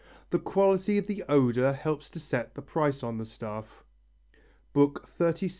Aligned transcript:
The 0.31 0.39
quality 0.39 0.97
of 0.97 1.05
the 1.05 1.23
odour 1.29 1.73
helps 1.73 2.09
to 2.09 2.19
set 2.19 2.55
the 2.55 2.61
price 2.63 3.03
on 3.03 3.19
the 3.19 3.23
stuff" 3.27 3.83
(XXXVII, 4.75 5.43
8). 5.43 5.43